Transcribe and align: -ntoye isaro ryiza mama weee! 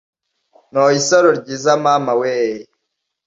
-ntoye 0.71 0.95
isaro 1.01 1.29
ryiza 1.39 1.71
mama 1.85 2.13
weee! 2.19 2.61